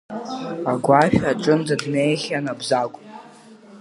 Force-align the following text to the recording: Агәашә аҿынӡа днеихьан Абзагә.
Агәашә 0.71 1.19
аҿынӡа 1.31 1.75
днеихьан 1.81 2.45
Абзагә. 2.53 2.97